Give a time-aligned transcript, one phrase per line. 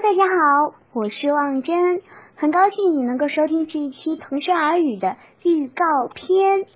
[0.00, 2.02] 大家好，我是望真，
[2.36, 6.66] 很高兴你能够收听这一期同声耳语的预告片。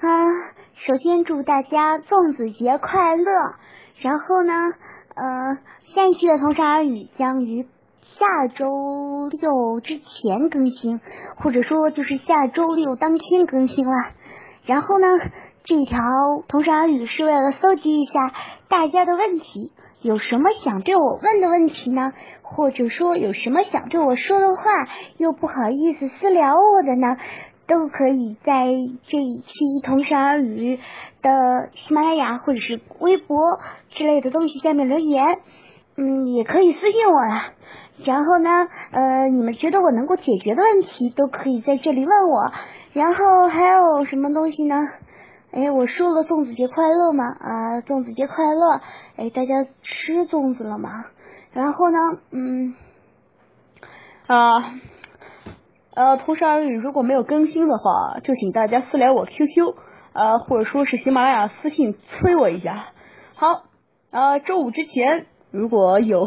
[0.00, 0.08] 啊，
[0.74, 3.54] 首先祝大家粽子节快乐。
[4.00, 4.52] 然后呢，
[5.14, 5.58] 呃，
[5.94, 7.68] 下一期的同声耳语将于
[8.02, 8.66] 下周
[9.30, 11.00] 六之前更新，
[11.36, 13.92] 或者说就是下周六当天更新了。
[14.64, 15.06] 然后呢，
[15.62, 16.00] 这条
[16.48, 18.32] 同声耳语是为了搜集一下
[18.68, 19.72] 大家的问题。
[20.02, 22.12] 有什么想对我问的问题呢？
[22.42, 24.62] 或者说有什么想对我说的话，
[25.16, 27.16] 又不好意思私聊我的呢？
[27.66, 28.66] 都可以在
[29.08, 30.78] 这一期同声而语
[31.20, 33.58] 的喜马拉雅或者是微博
[33.90, 35.40] 之类的东西下面留言，
[35.96, 37.52] 嗯，也可以私信我啊。
[38.04, 42.52] 然后呢，呃，你们觉得我能够解决的问题，都可以在这里问我。
[42.92, 44.88] 然后还有什么东西呢？
[45.52, 47.24] 哎，我说了粽子节快乐吗？
[47.24, 48.80] 啊，粽子节快乐！
[49.16, 51.06] 哎，大家吃粽子了吗？
[51.52, 51.98] 然后呢，
[52.30, 52.74] 嗯，
[54.26, 54.74] 啊，
[55.94, 59.74] 呃，同时而语如果没有更新的话，就请大家私聊我 QQ，
[60.12, 62.88] 呃，或者说是喜马拉雅私信催我一下。
[63.34, 63.62] 好，
[64.10, 66.26] 呃，周五之前如果有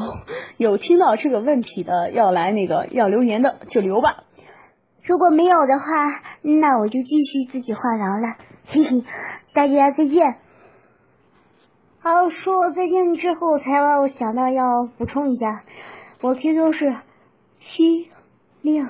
[0.58, 4.23] 有听到这个问题的要来那个要留言的就留吧。
[5.04, 8.36] 如果没有的话，那我就继续自己话痨了。
[8.66, 9.04] 嘿嘿，
[9.54, 10.38] 大家再见。
[12.02, 15.64] 好，说再见之后，才让我想到要补充一下，
[16.22, 16.95] 我 QQ 是
[17.60, 18.10] 七
[18.62, 18.86] 六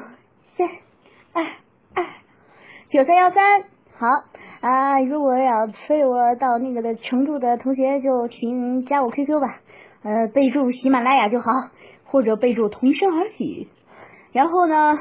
[0.55, 0.67] 三
[1.33, 1.44] 二
[1.95, 2.05] 二
[2.89, 3.64] 九三幺三。
[3.97, 4.08] 好
[4.61, 9.59] 啊，如果要催我到那个的程度的同学，就请加我 QQ 吧。
[10.03, 11.45] 呃，备注喜马拉雅就好，
[12.05, 13.67] 或者备注同声儿语。
[14.31, 15.00] 然后呢，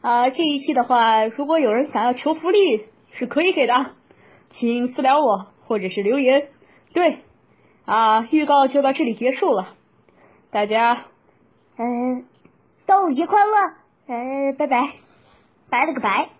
[0.00, 3.92] 啊，这一期的话，如果有人想要求福利，是可以给的。
[4.50, 6.48] 请私聊我，或者是留言。
[6.94, 7.18] 对，
[7.84, 9.74] 啊，预告就到这里结束了。
[10.50, 11.04] 大家，
[11.76, 12.24] 嗯，
[12.86, 13.74] 端午节快乐！
[14.08, 14.94] 嗯，拜拜，
[15.68, 16.39] 拜了个拜。